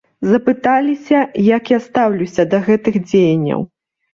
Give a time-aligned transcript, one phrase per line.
[0.29, 1.19] Запыталіся,
[1.49, 3.61] як я стаўлюся да гэтых дзеянняў.